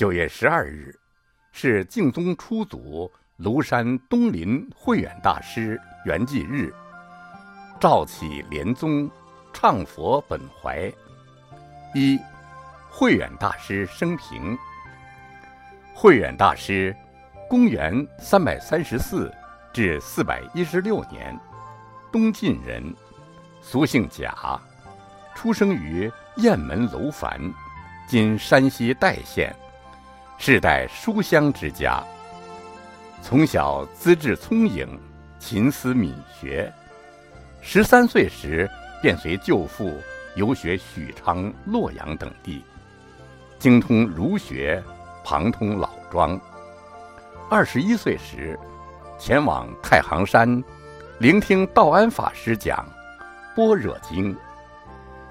[0.00, 0.98] 九月十二日，
[1.52, 6.72] 是敬宗初祖庐山东林慧远大师圆寂日。
[7.78, 9.10] 赵启莲宗，
[9.52, 10.90] 唱佛本怀。
[11.94, 12.18] 一，
[12.88, 14.56] 慧远大师生平。
[15.92, 16.96] 慧远大师，
[17.46, 19.30] 公元三百三十四
[19.70, 21.38] 至四百一十六年，
[22.10, 22.82] 东晋人，
[23.60, 24.58] 俗姓贾，
[25.34, 27.38] 出生于雁门楼烦，
[28.08, 29.54] 今山西代县，
[30.42, 32.02] 世代书香之家。
[33.20, 34.98] 从小资质聪颖，
[35.38, 36.72] 勤思敏学。
[37.60, 38.66] 十三岁时，
[39.02, 39.92] 便随舅父
[40.36, 42.64] 游学许昌、洛阳等地，
[43.58, 44.82] 精通儒学，
[45.22, 46.40] 旁通老庄。
[47.50, 48.58] 二十一岁时，
[49.18, 50.64] 前往太行山，
[51.18, 52.78] 聆听道安法师讲
[53.54, 54.34] 《般若经》，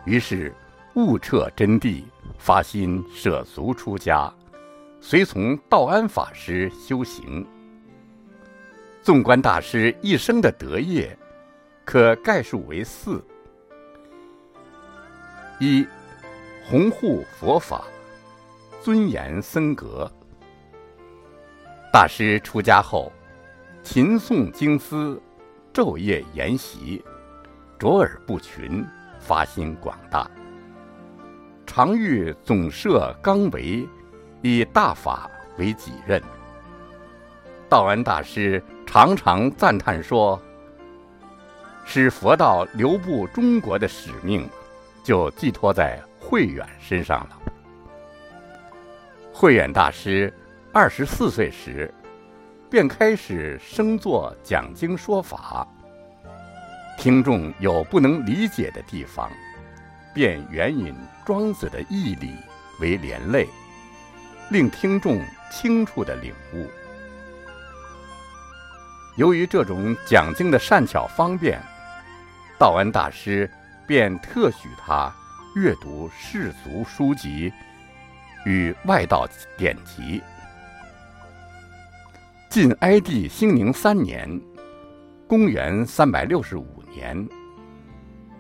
[0.05, 0.53] 于是
[0.94, 2.03] 悟彻真谛，
[2.38, 4.31] 发心舍俗出家，
[5.02, 7.45] 随从道安法师修行。
[9.02, 11.17] 纵观大师一生的德业。
[11.86, 13.20] 可概述为四：
[15.59, 15.83] 一、
[16.64, 17.83] 弘护佛法，
[18.80, 20.08] 尊严僧格。
[21.92, 23.11] 大师出家后，
[23.81, 25.20] 勤诵经思，
[25.73, 27.03] 昼夜研习，
[27.80, 28.86] 卓尔不群，
[29.20, 30.30] 发心广大。
[31.66, 33.89] 常欲总摄纲维，
[34.42, 36.22] 以大法为己任。
[37.68, 40.42] 道安大师常常赞叹说。
[41.86, 44.48] 使佛道流布中国的使命，
[45.04, 47.40] 就寄托在慧远身上了。
[49.34, 50.32] 慧远大师
[50.72, 51.92] 二十四岁时，
[52.70, 55.67] 便开始升座讲经说法。
[56.95, 59.32] 听众有不能理解的地方，
[60.14, 60.94] 便援引
[61.26, 62.36] 庄子的义理
[62.80, 63.48] 为连累，
[64.50, 66.67] 令听众清楚的领悟。
[69.17, 71.61] 由于这种讲经的善巧方便。
[72.60, 73.49] 道安大师
[73.87, 75.10] 便特许他
[75.55, 77.52] 阅读世俗书籍
[78.45, 79.26] 与外道
[79.58, 80.21] 典籍。
[82.49, 84.30] 晋哀帝兴宁三年
[85.26, 86.61] （公元365
[86.93, 87.30] 年），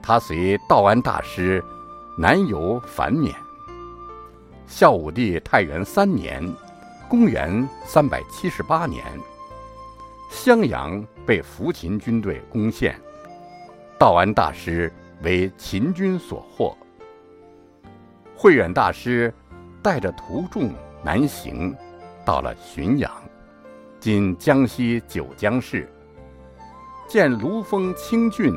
[0.03, 1.63] 他随道安大师
[2.17, 3.33] 南游繁冕。
[4.69, 6.41] 孝武帝太元三年
[7.09, 9.03] （公元378年），
[10.29, 12.95] 襄阳被扶秦军队攻陷。
[13.97, 14.93] 道安大师
[15.23, 16.77] 为秦军所获，
[18.37, 19.33] 慧远大师
[19.81, 20.71] 带着徒众
[21.03, 21.75] 南行，
[22.23, 23.11] 到了浔阳
[23.99, 25.91] （今江西九江市），
[27.09, 28.53] 见庐峰清峻，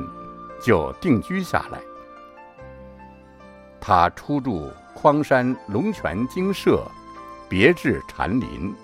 [0.63, 1.81] 就定居下来。
[3.81, 6.87] 他初住匡山龙泉精舍，
[7.49, 8.75] 别致禅林，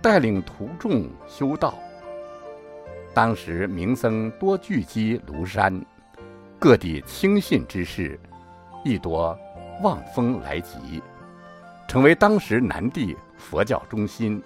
[0.00, 1.74] 带领徒众修道。
[3.12, 5.84] 当时名僧多聚集庐山，
[6.58, 8.18] 各地轻信之士
[8.84, 9.36] 亦多
[9.82, 11.02] 望风来集，
[11.88, 14.42] 成为当时南地佛教中心，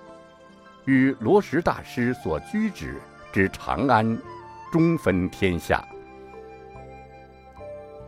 [0.86, 3.00] 与罗什大师所居止
[3.32, 4.18] 之长安，
[4.72, 5.86] 中分天下。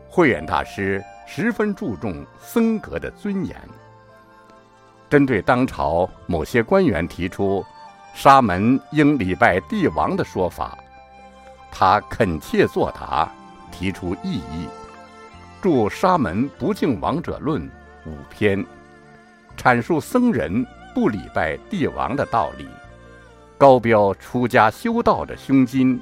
[0.09, 3.57] 慧远大师十分注重僧格的尊严，
[5.09, 7.65] 针对当朝某些官员提出。
[8.17, 10.79] 沙门应礼拜帝王的说法，
[11.73, 13.29] 他恳切作答，
[13.73, 14.69] 提出异议，
[15.61, 17.61] 著《沙门不敬王者论》
[18.07, 18.65] 五篇，
[19.57, 20.65] 阐述僧人
[20.95, 22.69] 不礼拜帝王的道理，
[23.59, 26.01] 高标出家修道的胸襟。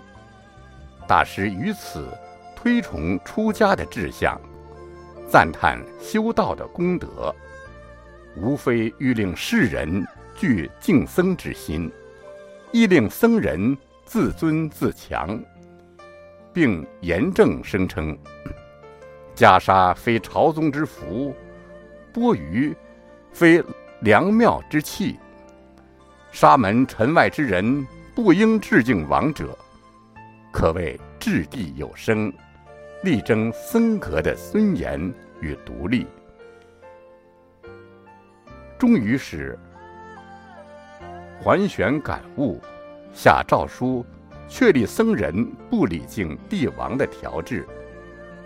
[1.09, 2.07] 大师于此
[2.55, 4.39] 推崇出家的志向，
[5.33, 7.35] 赞叹修道的功德，
[8.37, 10.07] 无非欲令世人
[10.37, 11.91] 具敬僧之心。
[12.71, 15.43] 亦令僧人自尊自强，
[16.53, 18.15] 并严正声称：
[19.35, 21.35] 袈裟非朝宗之福，
[22.13, 22.77] 钵盂
[23.33, 23.65] 非
[24.01, 25.19] 良庙之器，
[26.31, 29.57] 沙门尘外之人不应致敬王者，
[30.53, 32.31] 可谓掷地有声，
[33.03, 36.07] 力争僧格的尊严与独立。
[38.79, 39.59] 终于使。
[41.41, 42.61] 桓玄感悟，
[43.13, 44.07] 下诏书，
[44.49, 47.67] 确立僧人不礼敬帝王的条制，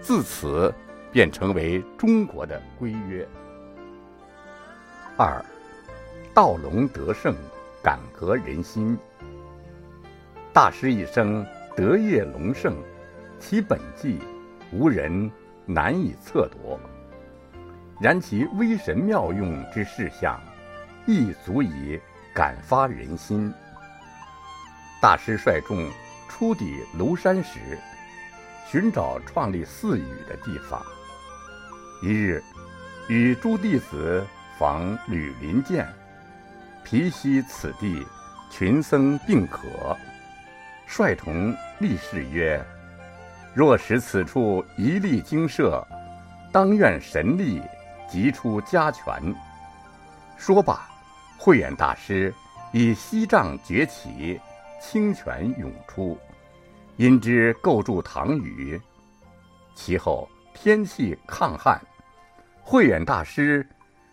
[0.01, 0.73] 自此
[1.13, 3.29] 便成为中国的规约。
[5.19, 5.45] 二，
[6.33, 7.35] 道隆德胜，
[7.83, 8.97] 感革人心。
[10.55, 11.45] 大师一生
[11.77, 12.75] 德业隆盛，
[13.39, 14.19] 其本纪
[14.73, 15.31] 无人
[15.65, 16.79] 难以测夺，
[18.01, 20.41] 然其微神妙用之事项。
[21.09, 22.01] 亦足以
[22.35, 23.55] 感发人心。
[25.01, 25.89] 大师率众
[26.29, 27.79] 出抵庐山时，
[28.69, 30.85] 寻找创立寺宇的地方。
[32.03, 32.43] 一日，
[33.09, 34.27] 与诸弟子
[34.59, 35.87] 访吕林涧，
[36.83, 38.05] 皮悉此地
[38.51, 39.97] 群僧并可，
[40.89, 42.61] 率同立誓曰
[43.57, 45.83] ：“若使此处一立精舍，
[46.53, 47.63] 当愿神力
[48.07, 49.35] 即出家泉。”
[50.37, 50.87] 说罢，
[51.39, 52.35] 慧远大师
[52.71, 54.39] 以西藏崛起。
[54.79, 56.19] 清泉涌出，
[56.97, 58.79] 因之构筑唐宇。
[59.75, 61.81] 其后天气抗旱，
[62.61, 63.67] 慧远大师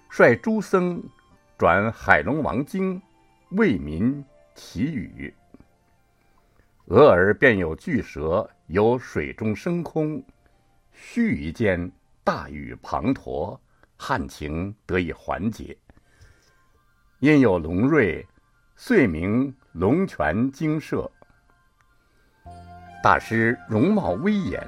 [0.09, 1.03] 率诸僧
[1.57, 2.95] 转《海龙王经》，
[3.51, 4.23] 为民
[4.55, 5.31] 祈雨。
[6.85, 10.23] 俄而便有巨蛇由水中升空，
[10.91, 11.91] 须臾间
[12.23, 13.55] 大雨滂沱，
[13.95, 15.77] 旱情得以缓解。
[17.19, 18.27] 因有龙瑞，
[18.75, 19.53] 遂名。
[19.73, 21.09] 龙泉精舍，
[23.03, 24.61] 大师容貌威严，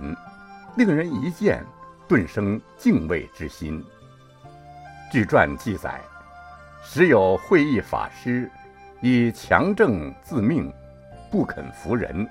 [0.78, 1.64] 令人一见
[2.08, 3.84] 顿生敬畏之心。
[5.12, 6.02] 据传记载，
[6.84, 8.50] 时有会意法师
[9.00, 10.74] 以强正自命，
[11.30, 12.28] 不肯服人，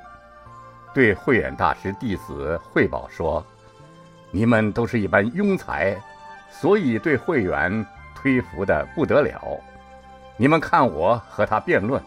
[0.95, 3.45] 对慧远大师弟子汇报说
[4.31, 6.01] ：“你们都是一般庸才，
[6.51, 9.61] 所以对慧远推服的不得了。
[10.37, 12.01] 你们看我和他辩论。”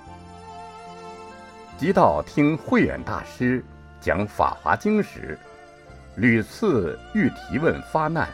[1.78, 3.63] 即到听慧远大师
[4.00, 5.38] 讲《法华经》时，
[6.16, 8.30] 屡次欲提问发难，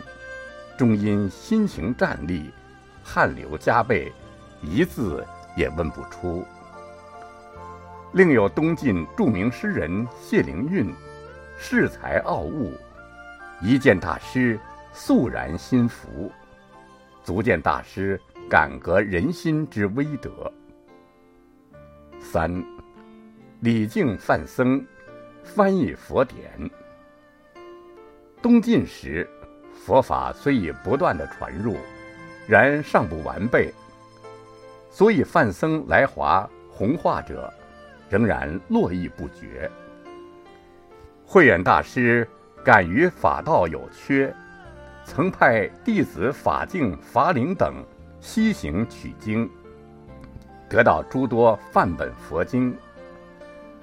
[0.78, 2.54] 终因心情战栗，
[3.04, 4.14] 汗流浃背，
[4.62, 5.26] 一字
[5.58, 6.46] 也问不出。
[8.14, 10.94] 另有东晋著名诗人谢灵运，
[11.60, 12.72] 恃才傲物，
[13.60, 14.60] 一见大师
[14.92, 16.32] 肃然心服，
[17.24, 20.52] 足见大师感革人心之威德。
[22.20, 22.64] 三。
[23.62, 24.86] 李靖范僧
[25.42, 26.70] 翻译佛典。
[28.44, 29.28] 东晋时，
[29.74, 31.78] 佛法虽已不断的传入，
[32.46, 33.74] 然尚不完备，
[34.92, 37.52] 所以范僧来华弘化者，
[38.14, 39.68] 仍然络绎不绝。
[41.26, 42.28] 慧远大师
[42.64, 44.32] 敢于法道有缺，
[45.04, 47.84] 曾派弟子法净、法灵等
[48.22, 49.50] 西行取经，
[50.70, 52.78] 得到诸多范本佛经。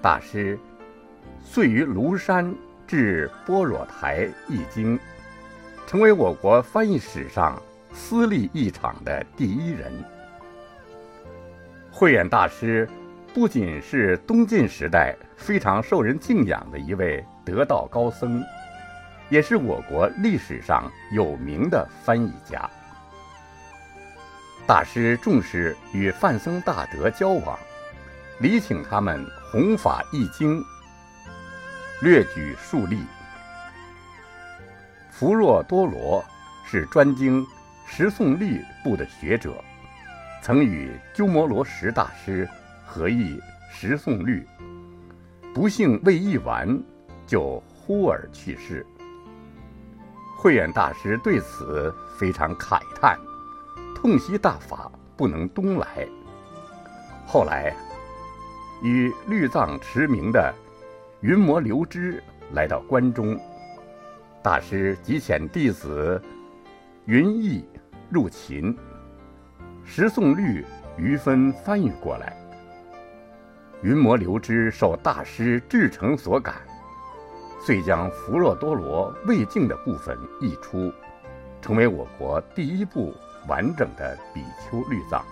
[0.01, 0.57] 大师
[1.43, 2.55] 遂于庐山
[2.87, 4.97] 至般若台译经，
[5.89, 7.61] 成为我国翻译史上
[7.93, 9.93] 私立译场的第一人。
[11.91, 12.89] 慧远大师
[13.33, 18.43] 不仅是东晋时代非常受人敬仰的一位得道高僧，
[19.29, 22.69] 也是我国历史上有名的翻译家。
[24.67, 27.59] 大师重视与范僧大德交往。
[28.41, 30.63] 礼请他们弘法译经，
[32.01, 33.05] 略举数例。
[35.11, 36.25] 弗若多罗
[36.67, 37.47] 是专精
[37.87, 39.63] 十诵律部的学者，
[40.43, 42.49] 曾与鸠摩罗什大师
[42.93, 43.41] 何意
[43.71, 44.45] 十诵律，
[45.55, 46.83] 不幸未译完
[47.25, 48.85] 就忽而去世。
[50.37, 53.17] 慧远大师对此非常慨叹，
[53.95, 56.09] 痛惜大法不能东来。
[57.27, 57.73] 后来。
[58.83, 60.55] 与律藏驰名的
[61.21, 63.39] 云魔留支来到关中，
[64.43, 66.19] 大师即遣弟子
[67.05, 67.63] 云逸
[68.09, 68.75] 入秦，
[69.85, 70.65] 十诵律
[70.97, 72.35] 余分翻译过来。
[73.83, 76.57] 云魔留支受大师至诚所感，
[77.65, 80.93] 遂将弗若多罗未尽的部分译出，
[81.63, 83.15] 成为我国第一部
[83.49, 85.25] 完整的比丘律藏。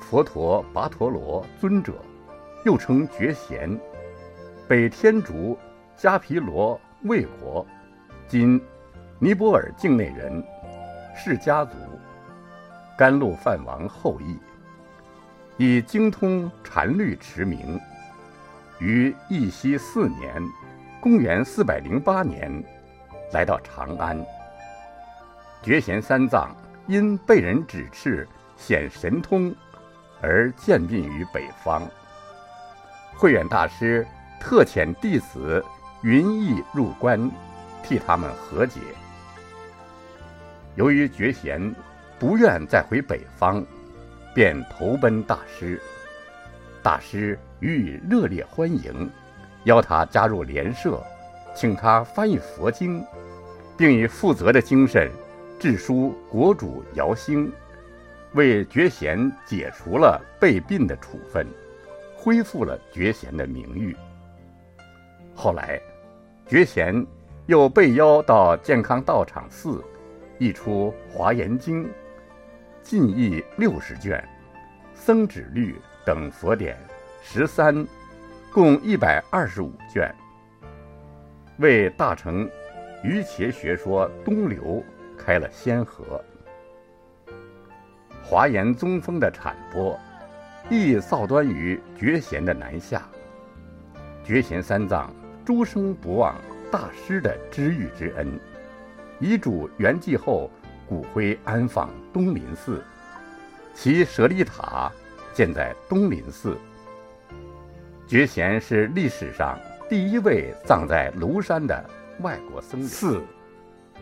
[0.00, 1.92] 佛陀跋陀罗尊者，
[2.64, 3.78] 又称觉贤，
[4.66, 5.58] 北天竺
[5.98, 7.66] 迦毗罗卫国
[8.26, 8.58] （今
[9.18, 10.42] 尼泊尔境内人），
[11.14, 11.76] 释家族，
[12.96, 14.38] 甘露梵王后裔，
[15.58, 17.78] 以精通禅律驰名。
[18.78, 20.42] 于义熙四年
[21.00, 22.64] （公元408年），
[23.32, 24.18] 来到长安。
[25.62, 29.54] 觉贤三藏因被人指斥显神通。
[30.20, 31.82] 而渐并于北方。
[33.16, 34.04] 慧远大师
[34.40, 35.64] 特遣弟子
[36.02, 37.30] 云逸入关，
[37.84, 38.80] 替他们和解。
[40.74, 41.74] 由于觉贤
[42.18, 43.64] 不愿再回北方，
[44.38, 45.82] 便投奔大师。
[46.80, 49.10] 大师予以热烈欢迎，
[49.64, 51.02] 邀他加入联社，
[51.56, 53.04] 请他翻译佛经，
[53.76, 55.10] 并以负责的精神
[55.58, 57.52] 致书国主姚兴。
[58.34, 61.44] 为觉贤解除了被并的处分，
[62.16, 63.96] 恢复了觉贤的名誉。
[65.34, 65.80] 后来，
[66.46, 67.04] 觉贤
[67.46, 69.82] 又被邀到健康道场寺，
[70.38, 71.84] 译出《华严经》，
[72.88, 74.18] 进译六十卷，
[74.98, 75.74] 《僧指律》
[76.06, 76.74] 等佛典
[77.22, 77.86] 十三，
[78.50, 80.10] 共一百二十五卷，
[81.58, 82.48] 为大乘
[83.04, 84.82] 瑜伽学说东流
[85.18, 86.18] 开了先河。
[88.24, 89.94] 华严宗风的产播，
[90.70, 93.06] 亦造端于觉贤的南下。
[94.24, 95.14] 觉贤三藏
[95.44, 96.34] 诸生不忘
[96.72, 98.40] 大师的知遇之恩，
[99.20, 100.50] 遗嘱圆寂后，
[100.88, 102.82] 骨灰安放东林寺，
[103.74, 104.90] 其舍利塔
[105.34, 106.56] 建在东林寺。
[108.06, 111.84] 觉贤是历史上第一位葬在庐山的
[112.20, 112.88] 外国僧人。
[112.88, 113.22] 四，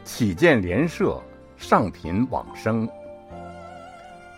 [0.05, 1.21] 起建莲社，
[1.57, 2.89] 上品往生。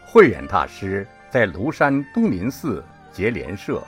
[0.07, 3.83] 慧远大师在庐山东林寺结莲社，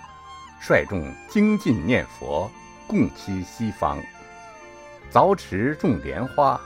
[0.61, 2.51] 率众精进念佛，
[2.87, 3.99] 共期西方。
[5.11, 6.61] 凿池种莲花，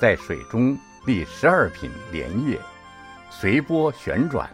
[0.00, 2.58] 在水中第十二品莲叶，
[3.30, 4.50] 随波旋转，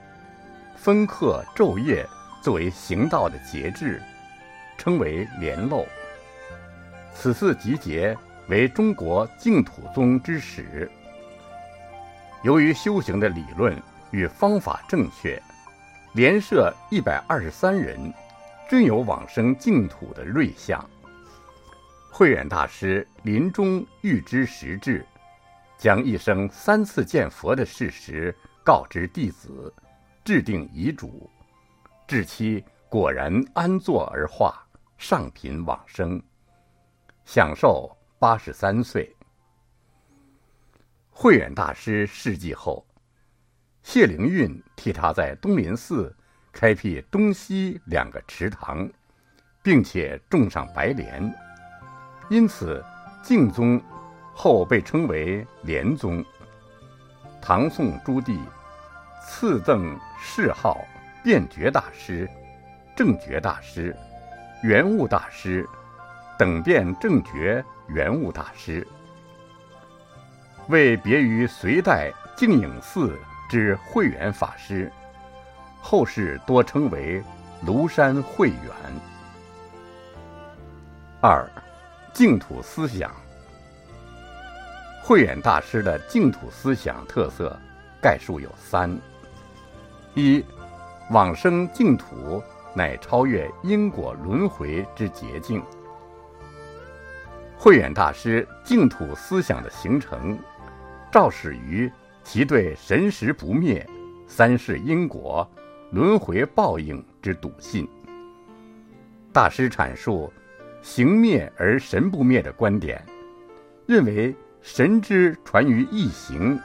[0.77, 2.07] 分刻昼夜
[2.43, 4.03] 作为行道的节制，
[4.77, 5.87] 称为莲漏。
[7.15, 8.15] 此次集结
[8.49, 10.91] 为中国净土宗之始。
[12.43, 13.75] 由于修行的理论。
[14.11, 15.43] 与方法正确，
[16.13, 18.13] 连设一百二十三人，
[18.69, 20.87] 均有往生净土的瑞相。
[22.11, 25.03] 慧远大师临终预知时至，
[25.83, 29.75] 将一生三次见佛的事实告知弟子，
[30.25, 31.29] 制定遗嘱，
[32.07, 34.65] 至期果然安坐而化，
[34.97, 36.23] 上品往生，
[37.25, 39.13] 享寿八十三岁。
[41.11, 42.87] 慧远大师逝寂后。
[43.83, 46.17] 谢灵运替他在东林寺
[46.53, 48.89] 开辟东西两个池塘，
[49.65, 51.35] 并且种上白莲，
[52.31, 52.81] 因此
[53.21, 53.83] 净宗
[54.43, 56.25] 后被称为莲宗。
[57.41, 58.41] 唐宋诸帝
[59.25, 60.85] 赐赠谥号
[61.23, 62.29] 辩觉大师、
[62.97, 63.95] 正觉大师、
[64.65, 65.65] 圆悟大师
[66.37, 68.85] 等辩正觉圆悟大师，
[70.67, 73.17] 为别于隋代净影寺。
[73.49, 74.91] 之慧远法师，
[75.83, 77.23] 后世多称为
[77.67, 78.73] 庐山慧远。
[81.21, 81.47] 二，
[82.15, 83.13] 净土思想。
[85.03, 87.59] 慧远大师的净土思想特色
[88.01, 88.97] 概述有三：
[90.15, 90.45] 一，
[91.11, 92.43] 往生净土
[92.75, 95.63] 乃超越因果轮回之捷径。
[97.59, 100.39] 慧远大师净土思想的形成，
[101.11, 101.91] 肇始于。
[102.25, 103.85] 其对神识不灭、
[104.29, 105.45] 三世因果、
[105.91, 107.85] 轮回报应之笃信。
[109.33, 110.33] 大师阐述
[110.83, 113.05] “形灭而神不灭”的观点，
[113.89, 114.33] 认为
[114.63, 116.59] 神之传于一形，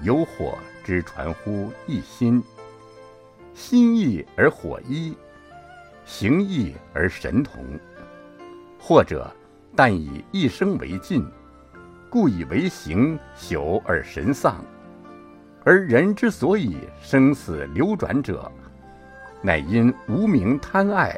[0.00, 2.42] 有火之传乎一心，
[3.52, 5.14] 心异而火一，
[6.06, 7.62] 形异而神同。
[8.78, 9.30] 或者
[9.76, 11.24] 但以一生为尽，
[12.08, 14.64] 故以为形朽而神丧。
[15.64, 18.50] 而人之所以生死流转者，
[19.42, 21.14] 乃因无名贪爱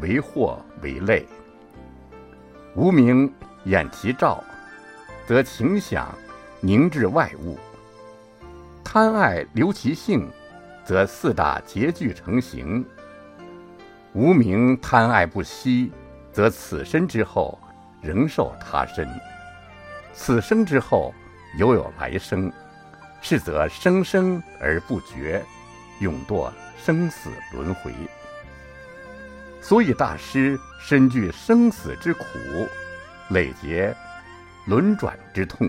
[0.00, 1.24] 为祸为累。
[2.74, 3.32] 无名
[3.64, 4.42] 掩其照，
[5.28, 6.08] 则情想
[6.58, 7.54] 凝滞外物；
[8.82, 10.26] 贪爱留其性，
[10.86, 12.82] 则四大结聚成形。
[14.14, 15.92] 无名贪爱不息，
[16.32, 17.58] 则此身之后
[18.00, 19.06] 仍受他身，
[20.14, 21.12] 此生之后
[21.58, 22.50] 犹有来生。
[23.20, 25.44] 是则生生而不绝，
[26.00, 26.50] 永堕
[26.82, 27.92] 生死轮回。
[29.60, 32.24] 所以大师深具生死之苦，
[33.28, 33.94] 累劫
[34.68, 35.66] 轮转之痛，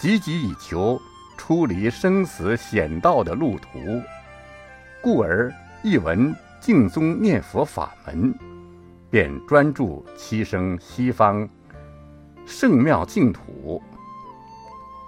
[0.00, 1.00] 汲汲以求
[1.36, 4.00] 出离生死险道的路途，
[5.02, 5.52] 故而
[5.82, 8.32] 一闻净宗念佛法门，
[9.10, 11.48] 便专注七生西方
[12.46, 13.82] 圣妙净土。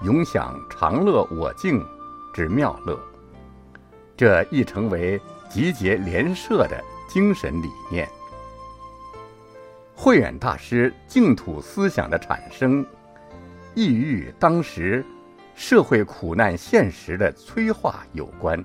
[0.04, 1.80] 永享长乐我净
[2.34, 2.98] 之妙乐，
[4.16, 8.08] 这亦成为集结联社的精神理念。
[10.02, 12.82] 慧远大师净土思想的产生，
[13.74, 15.04] 亦与当时
[15.54, 18.64] 社会苦难现实的催化有关。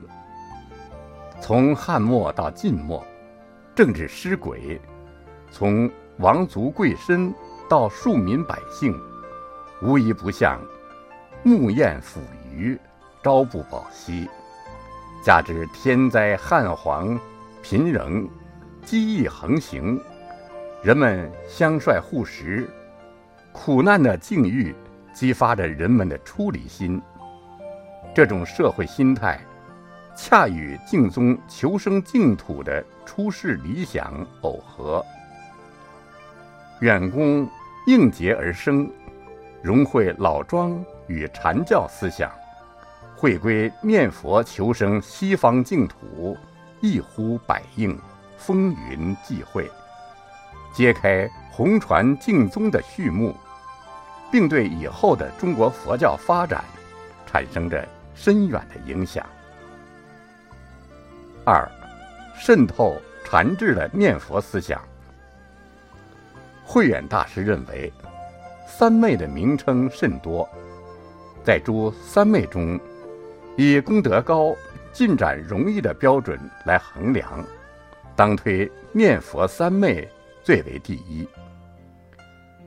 [1.42, 3.06] 从汉末到晋末，
[3.75, 4.80] 政治失轨；
[5.51, 7.34] 从王族贵绅
[7.68, 8.98] 到庶民百姓，
[9.82, 10.58] 无一不像。
[11.44, 12.80] 木燕腐鱼，
[13.22, 14.25] 朝不保夕，
[15.22, 17.20] 加之天灾旱蝗、
[17.62, 18.25] 贫仍、
[18.86, 20.00] 饥疫横行，
[20.86, 22.70] 人们相率护食，
[23.51, 24.72] 苦难的境遇
[25.12, 27.01] 激发着人们的出离心。
[28.13, 29.44] 这种社会心态，
[30.15, 34.13] 恰与敬宗求生净土的出世理想
[34.44, 35.04] 耦合。
[36.82, 37.50] 远公
[37.88, 38.88] 应节而生，
[39.63, 42.32] 融汇老庄与禅教思想，
[43.15, 46.38] 会归念佛求生西方净土，
[46.80, 48.00] 一呼百应，
[48.38, 49.68] 风云际会，
[50.75, 53.34] 揭开红传净宗的序幕，
[54.29, 56.62] 并对以后的中国佛教发展
[57.25, 59.25] 产生着深远的影响。
[61.46, 61.65] 二，
[62.38, 64.82] 渗透禅智的念佛思想。
[66.65, 67.94] 慧远大师认为，
[68.67, 70.50] 三昧的名称甚多，
[71.41, 72.77] 在诸三昧中，
[73.55, 74.53] 以功德高、
[74.91, 77.46] 进展容易的标准来衡量，
[78.15, 80.10] 当推念佛三昧
[80.45, 81.27] 最为第一。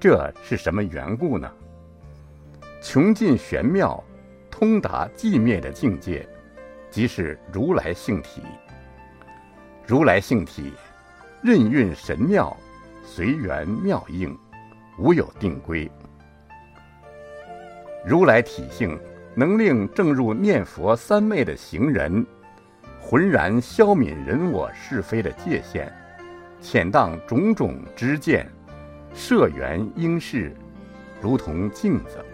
[0.00, 1.48] 这是什么缘故呢？
[2.82, 4.02] 穷尽玄妙、
[4.50, 6.28] 通达寂灭的境界，
[6.90, 8.42] 即是如来性体。
[9.86, 10.72] 如来性体，
[11.40, 12.54] 任运神妙。
[13.04, 14.36] 随缘妙应，
[14.98, 15.88] 无有定规。
[18.04, 18.98] 如来体性
[19.36, 22.26] 能令正入念佛三昧的行人，
[23.00, 25.90] 浑然消泯人我是非的界限，
[26.60, 28.46] 浅荡种种之见，
[29.14, 30.54] 摄缘应事，
[31.20, 32.24] 如同镜子。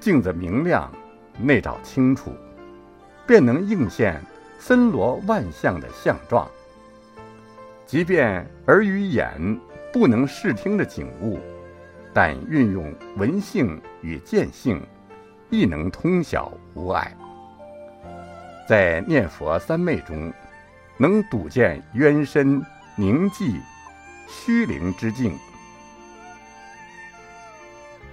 [0.00, 0.90] 镜子明亮，
[1.38, 2.32] 内照清楚，
[3.26, 4.20] 便能映现
[4.58, 6.48] 森罗万象的相状。
[7.84, 9.60] 即便耳与眼
[9.92, 11.38] 不能视听的景物，
[12.12, 14.80] 但运用闻性与见性，
[15.50, 17.16] 亦能通晓无碍。
[18.68, 20.32] 在念佛三昧中，
[20.98, 22.64] 能睹见渊深
[22.96, 23.60] 凝寂、
[24.26, 25.38] 虚灵之境，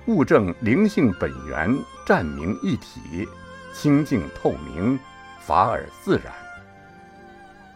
[0.05, 1.73] 悟证灵性本源，
[2.05, 3.25] 湛明一体，
[3.73, 4.99] 清净透明，
[5.39, 6.33] 法尔自然。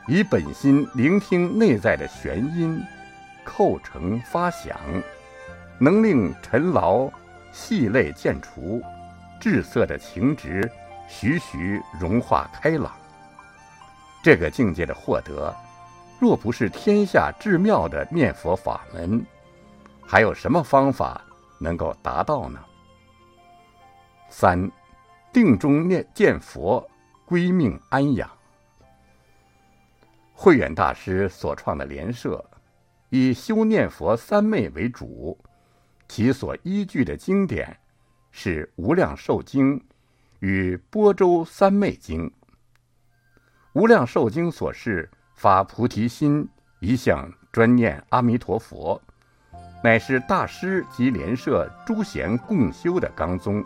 [0.08, 2.84] 以本心聆听内在的玄音，
[3.46, 4.78] 叩成发响，
[5.80, 7.10] 能令尘劳
[7.54, 8.82] 细泪渐除，
[9.39, 10.70] 至色的情执
[11.08, 12.91] 徐徐融化开朗。
[14.21, 15.56] 这个境界的获得，
[16.19, 19.25] 若不是天下至妙的念佛法门，
[20.06, 21.21] 还有什么方法
[21.60, 22.60] 能够达到呢？
[24.30, 24.69] 三，
[25.32, 26.86] 定中念见佛，
[27.25, 28.30] 归命安养。
[30.34, 32.43] 慧远大师所创的莲社，
[33.10, 35.38] 以修念佛三昧为主，
[36.08, 37.77] 其所依据的经典
[38.32, 39.80] 是《无量寿经》
[40.39, 42.25] 与《波州三昧经》。
[43.78, 49.00] 《无量寿经》所示发菩提心，一向专念阿弥陀佛，
[49.84, 53.63] 乃是大师及莲社诸贤共修的纲宗。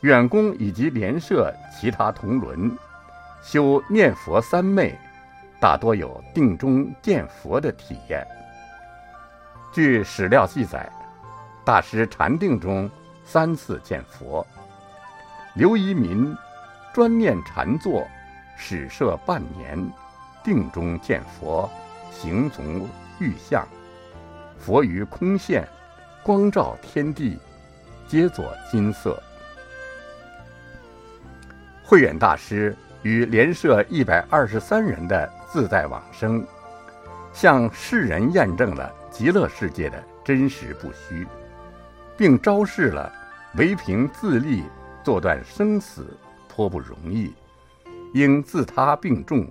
[0.00, 2.74] 远公以及莲社其他同伦，
[3.42, 4.98] 修念佛三昧。
[5.60, 8.26] 大多有定中见佛的体验。
[9.74, 10.90] 据史料记载，
[11.66, 12.90] 大师禅定中
[13.26, 14.46] 三次见佛。
[15.52, 16.34] 刘一民
[16.94, 18.08] 专念禅坐，
[18.60, 19.76] 始设半年，
[20.44, 21.68] 定中见佛，
[22.12, 22.86] 行从
[23.18, 23.66] 玉像，
[24.56, 25.66] 佛于空现，
[26.22, 27.38] 光照天地，
[28.06, 29.20] 皆作金色。
[31.82, 35.28] 慧远大师与连社一百二十三人的。
[35.52, 36.46] 自在往生，
[37.32, 41.26] 向世人验证了极乐世界的真实不虚，
[42.16, 43.12] 并昭示了
[43.56, 44.62] 唯凭自力
[45.02, 47.34] 做断生死颇不容易，
[48.14, 49.46] 应自他并重，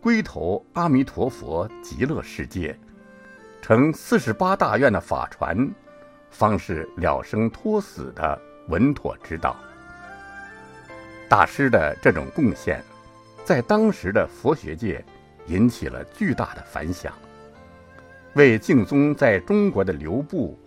[0.00, 2.78] 归投阿弥陀佛极乐世界，
[3.60, 5.70] 成四十八大愿的法传，
[6.30, 9.56] 方是了生脱死的稳妥之道。
[11.28, 12.82] 大师的这种贡献。
[13.44, 15.04] 在当时的佛学界，
[15.48, 17.12] 引起了巨大的反响，
[18.32, 20.58] 为净宗在中国的流布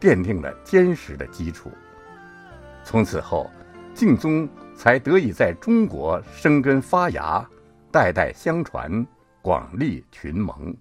[0.00, 1.70] 奠定了坚实的基础。
[2.82, 3.50] 从此后，
[3.92, 7.44] 净宗才得以在中国生根发芽，
[7.90, 9.04] 代代相传，
[9.40, 10.76] 广立群盟。